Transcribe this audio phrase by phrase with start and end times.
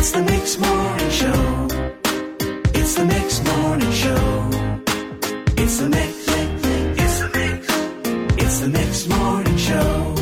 [0.00, 1.68] It's the Mix Morning Show.
[2.72, 4.48] It's the Mix Morning Show.
[5.60, 6.24] It's the Mix.
[7.00, 8.40] It's the Mix.
[8.40, 10.14] It's the Mix Morning Show.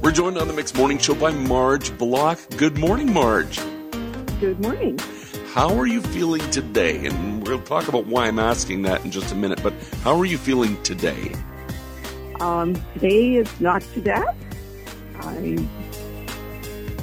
[0.00, 2.38] We're joined on the Mix Morning Show by Marj Block.
[2.56, 3.60] Good morning, Marj.
[4.40, 4.98] Good morning.
[5.52, 7.04] How are you feeling today?
[7.04, 9.74] And we'll talk about why I'm asking that in just a minute, but
[10.04, 11.34] how are you feeling today?
[12.40, 14.34] Um, today is not too bad.
[15.16, 15.68] I'm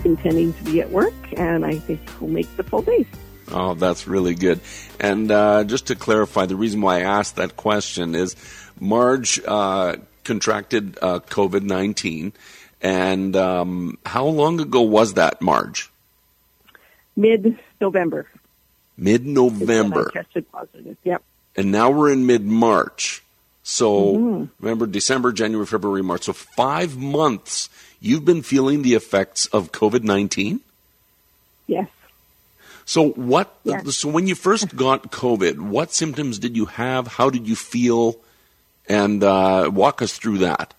[0.05, 3.05] intending to be at work, and I think we'll make the full day.
[3.51, 4.59] Oh, that's really good.
[4.99, 8.35] And uh, just to clarify, the reason why I asked that question is
[8.79, 12.33] Marj uh, contracted uh, COVID 19.
[12.81, 15.89] And um, how long ago was that, Marj?
[17.15, 18.27] Mid November.
[18.97, 20.11] Mid November.
[20.13, 20.97] Tested positive.
[21.03, 21.23] Yep.
[21.55, 23.23] And now we're in mid March.
[23.63, 24.45] So Mm-hmm.
[24.65, 26.23] remember December, January, February, March.
[26.23, 27.69] So five months
[27.99, 30.61] you've been feeling the effects of COVID 19?
[31.67, 31.89] Yes.
[32.85, 33.53] So what?
[33.63, 33.83] Yeah.
[33.83, 37.07] So when you first got COVID, what symptoms did you have?
[37.07, 38.17] How did you feel?
[38.87, 40.73] And uh, walk us through that.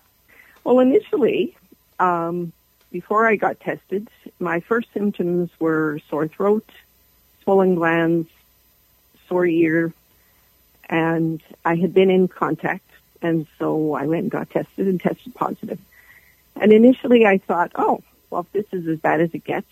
[0.63, 1.55] Well, initially,
[1.99, 2.51] um,
[2.91, 6.67] before I got tested, my first symptoms were sore throat,
[7.43, 8.29] swollen glands,
[9.27, 9.93] sore ear,
[10.89, 12.89] and I had been in contact,
[13.21, 15.79] and so I went and got tested and tested positive.
[16.59, 19.67] And initially, I thought, oh, well, if this is as bad as it gets,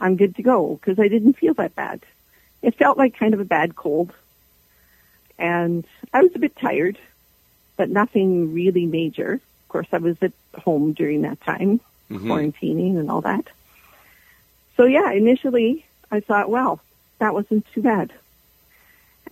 [0.00, 2.04] I'm good to go because I didn't feel that bad.
[2.60, 4.12] It felt like kind of a bad cold,
[5.38, 6.98] and I was a bit tired,
[7.76, 9.34] but nothing really major.
[9.34, 11.80] Of course, I was at home during that time,
[12.10, 12.30] mm-hmm.
[12.30, 13.46] quarantining and all that.
[14.76, 16.80] So yeah, initially I thought, well,
[17.18, 18.12] that wasn't too bad.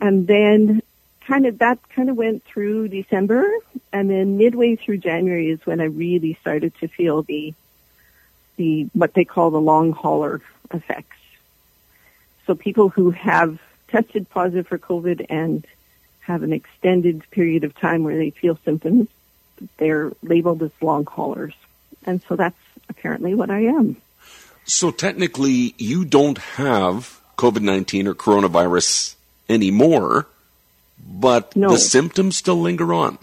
[0.01, 0.83] And then
[1.27, 3.51] kind of that kind of went through December
[3.97, 7.55] and then midway through January is when I really started to feel the
[8.57, 11.17] the what they call the long hauler effects.
[12.47, 13.59] So people who have
[13.89, 15.67] tested positive for COVID and
[16.21, 19.09] have an extended period of time where they feel symptoms,
[19.79, 21.55] they're labeled as long haulers.
[22.05, 22.59] And so that's
[22.91, 23.97] apparently what I am.
[24.65, 29.15] So technically, you don't have COVID 19 or coronavirus
[29.49, 30.27] anymore,
[30.99, 31.71] but No.
[31.71, 33.19] the symptoms still linger on.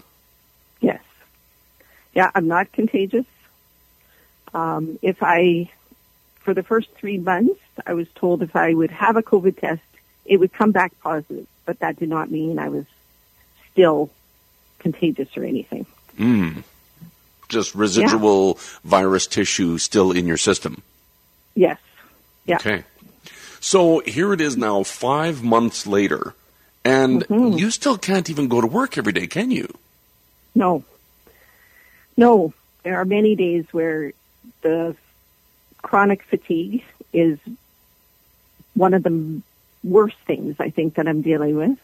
[2.14, 3.26] Yeah, I'm not contagious.
[4.52, 5.70] Um, if I,
[6.40, 9.82] for the first three months, I was told if I would have a COVID test,
[10.24, 12.86] it would come back positive, but that did not mean I was
[13.72, 14.10] still
[14.78, 15.86] contagious or anything.
[17.48, 20.82] Just residual virus tissue still in your system.
[21.54, 21.78] Yes.
[22.46, 22.56] Yeah.
[22.56, 22.84] Okay.
[23.60, 26.34] So here it is now, five months later,
[26.84, 27.58] and Mm-hmm.
[27.58, 29.68] you still can't even go to work every day, can you?
[30.54, 30.84] No.
[32.16, 32.52] No.
[32.82, 34.12] There are many days where
[34.60, 34.94] the
[35.82, 37.38] chronic fatigue is
[38.74, 39.40] one of the
[39.82, 41.78] worst things I think that I'm dealing with.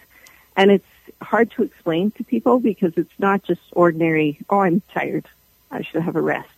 [0.56, 0.84] And it's
[1.22, 5.26] hard to explain to people because it's not just ordinary, oh, I'm tired.
[5.70, 6.48] I should have a rest.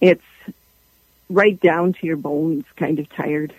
[0.00, 0.22] It's
[1.28, 3.52] right down to your bones kind of tired.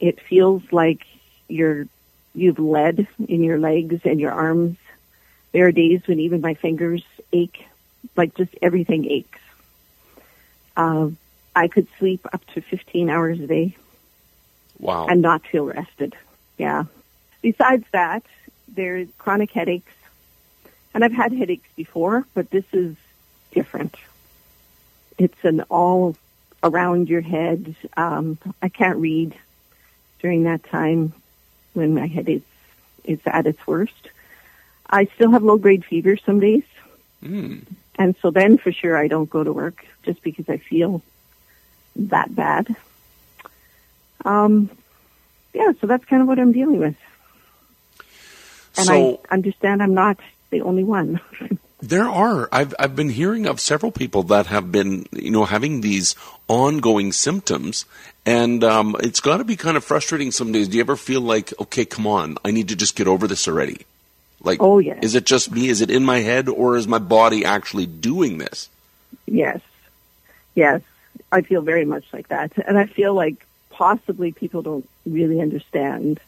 [0.00, 1.06] It feels like
[1.48, 1.86] you're,
[2.34, 4.76] you've lead in your legs and your arms.
[5.52, 7.64] There are days when even my fingers ache,
[8.16, 9.38] like just everything aches.
[10.76, 11.10] Uh,
[11.54, 13.76] I could sleep up to 15 hours a day
[14.78, 15.06] Wow.
[15.08, 16.14] and not feel rested.
[16.58, 16.84] Yeah.
[17.42, 18.22] Besides that,
[18.68, 19.92] there's chronic headaches.
[20.94, 22.96] And I've had headaches before, but this is
[23.52, 23.94] different.
[25.18, 26.16] It's an all
[26.62, 27.74] around your head.
[27.96, 29.34] Um, I can't read
[30.20, 31.12] during that time
[31.74, 32.42] when my head is,
[33.04, 34.08] is at its worst.
[34.88, 36.64] I still have low grade fever some days.
[37.22, 37.64] Mm.
[38.00, 41.02] And so then for sure I don't go to work just because I feel
[41.96, 42.74] that bad.
[44.24, 44.70] Um,
[45.52, 46.96] yeah, so that's kind of what I'm dealing with.
[48.78, 50.18] And So- I understand I'm not
[50.48, 51.20] the only one.
[51.82, 52.46] There are.
[52.52, 56.14] I've I've been hearing of several people that have been, you know, having these
[56.46, 57.86] ongoing symptoms,
[58.26, 60.68] and um, it's got to be kind of frustrating some days.
[60.68, 63.48] Do you ever feel like, okay, come on, I need to just get over this
[63.48, 63.86] already?
[64.42, 64.98] Like, Oh, yes.
[65.02, 65.68] is it just me?
[65.68, 68.68] Is it in my head, or is my body actually doing this?
[69.26, 69.60] yes.
[70.54, 70.82] Yes.
[71.32, 72.52] I feel very much like that.
[72.66, 76.18] And I feel like possibly people don't really understand.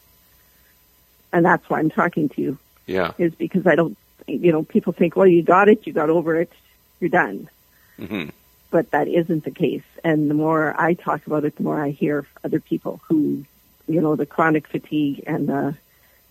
[1.33, 2.57] And that's why I'm talking to you.
[2.85, 3.11] Yeah.
[3.17, 6.39] is because I don't, you know, people think, well, you got it, you got over
[6.39, 6.51] it,
[6.99, 7.49] you're done.
[7.97, 8.25] hmm
[8.71, 9.83] But that isn't the case.
[10.03, 13.45] And the more I talk about it, the more I hear other people who,
[13.87, 15.75] you know, the chronic fatigue and the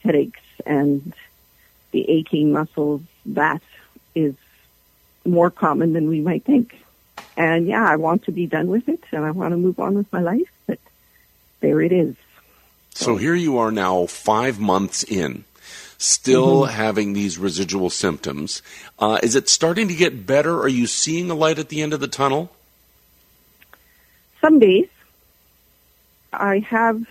[0.03, 1.13] headaches and
[1.93, 3.63] the aching muscles, that
[4.15, 4.35] is
[5.25, 6.75] more common than we might think.
[7.37, 9.95] And yeah, I want to be done with it and I want to move on
[9.95, 10.79] with my life, but
[11.61, 12.17] there it is.
[12.95, 15.45] So here you are now, five months in,
[15.97, 18.63] still having these residual symptoms.
[18.99, 20.61] Uh, is it starting to get better?
[20.61, 22.51] Are you seeing a light at the end of the tunnel?
[24.41, 24.89] Some days
[26.33, 27.03] I have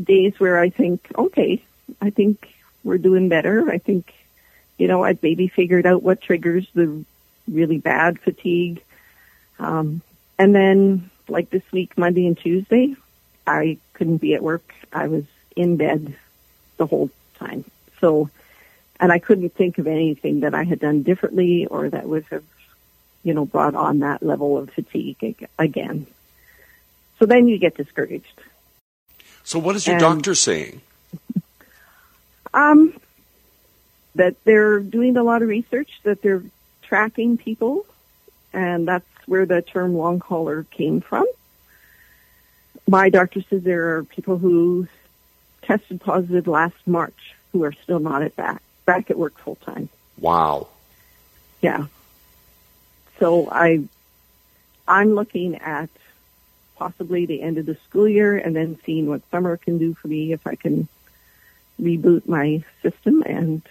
[0.00, 1.64] days where I think, okay,
[2.00, 2.48] I think
[2.84, 3.70] we're doing better.
[3.70, 4.12] I think,
[4.78, 7.04] you know, I've maybe figured out what triggers the
[7.48, 8.82] really bad fatigue.
[9.58, 10.02] Um,
[10.38, 12.96] and then, like this week, Monday and Tuesday,
[13.46, 14.74] I couldn't be at work.
[14.92, 15.24] I was
[15.56, 16.16] in bed
[16.76, 17.64] the whole time.
[18.00, 18.30] So,
[18.98, 22.44] and I couldn't think of anything that I had done differently or that would have,
[23.22, 26.06] you know, brought on that level of fatigue again.
[27.18, 28.40] So then you get discouraged.
[29.44, 30.80] So what is your And- doctor saying?
[32.54, 32.94] Um,
[34.14, 36.42] that they're doing a lot of research, that they're
[36.82, 37.86] tracking people,
[38.52, 41.26] and that's where the term long hauler came from.
[42.86, 44.88] My doctor says there are people who
[45.62, 49.88] tested positive last March who are still not at back back at work full time.
[50.18, 50.68] Wow.
[51.60, 51.86] Yeah.
[53.18, 53.84] So I,
[54.88, 55.88] I'm looking at
[56.76, 60.08] possibly the end of the school year and then seeing what summer can do for
[60.08, 60.88] me if I can
[61.80, 63.62] reboot my system and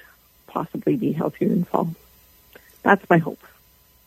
[0.47, 1.95] possibly be healthier in fall.
[2.83, 3.39] That's my hope.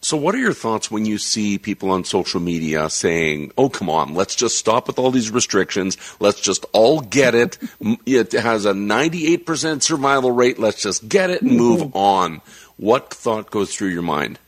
[0.01, 3.89] So what are your thoughts when you see people on social media saying, "Oh, come
[3.89, 5.97] on, let's just stop with all these restrictions.
[6.21, 7.57] Let's just all get it.
[8.05, 10.59] It has a 98% survival rate.
[10.59, 11.59] Let's just get it and mm-hmm.
[11.59, 12.43] move on."
[12.77, 14.39] What thought goes through your mind?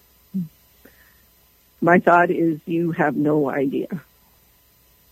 [1.81, 3.89] My thought is you have no idea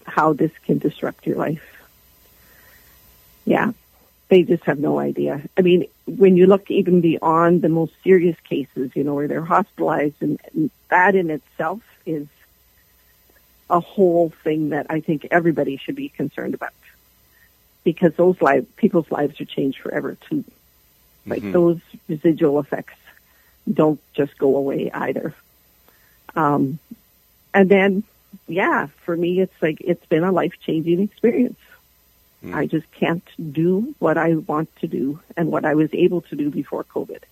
[0.05, 1.63] how this can disrupt your life.
[3.47, 3.73] Yeah,
[4.35, 5.41] they just have no idea.
[5.57, 9.45] I mean, when you look even beyond the most serious cases, you know, where they're
[9.45, 12.27] hospitalized, and, and that in itself is
[13.71, 16.73] a whole thing that I think everybody should be concerned about
[17.85, 20.43] because those lives, people's lives are changed forever too.
[21.27, 21.53] Like Mhm.
[21.53, 22.99] those residual effects
[23.73, 25.33] don't just go away either.
[26.35, 26.81] Um,
[27.55, 28.03] and then,
[28.49, 31.61] yeah, for me, it's like it's been a life changing experience.
[32.45, 32.55] Mm.
[32.55, 36.37] I just can't do what I want to do and what I was able to
[36.37, 37.23] do before COVID.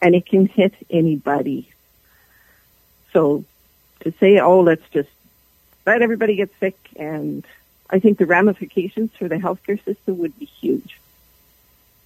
[0.00, 1.70] And it can hit anybody.
[3.12, 3.44] So
[4.00, 5.08] to say, oh, let's just
[5.86, 7.44] let everybody get sick and
[7.88, 10.98] I think the ramifications for the healthcare system would be huge.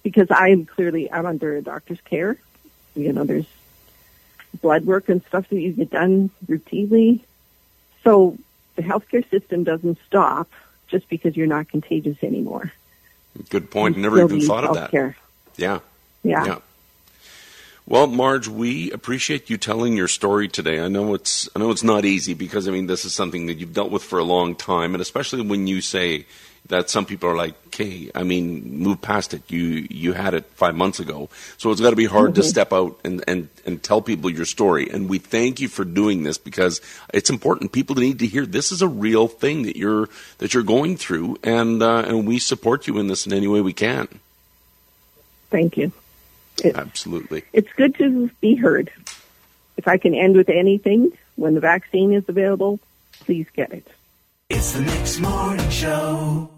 [0.03, 2.37] Because I am clearly, I'm under a doctor's care.
[2.95, 3.45] You know, there's
[4.61, 7.21] blood work and stuff that you get done routinely.
[8.03, 8.37] So
[8.75, 10.49] the healthcare system doesn't stop
[10.87, 12.71] just because you're not contagious anymore.
[13.49, 13.97] Good point.
[13.97, 14.93] Never even thought of that.
[15.57, 15.79] Yeah.
[16.23, 16.45] Yeah.
[16.45, 16.59] Yeah.
[17.89, 20.81] Well, Marj, we appreciate you telling your story today.
[20.81, 23.59] I know it's I know it's not easy because I mean this is something that
[23.59, 26.25] you've dealt with for a long time, and especially when you say
[26.67, 29.43] that some people are like, "Okay, I mean, move past it.
[29.49, 32.73] You you had it five months ago, so it's got to be hard to step
[32.73, 36.37] out and, and and tell people your story." And we thank you for doing this
[36.37, 36.81] because
[37.13, 37.71] it's important.
[37.71, 40.09] People need to hear this is a real thing that you're
[40.39, 43.61] that you're going through, and uh, and we support you in this in any way
[43.61, 44.09] we can.
[45.49, 45.93] Thank you.
[46.63, 47.43] It, Absolutely.
[47.53, 48.91] it's good to be heard.
[49.77, 52.79] If I can end with anything, when the vaccine is available,
[53.19, 53.87] please get it.
[54.49, 56.56] It's the next Morning Show.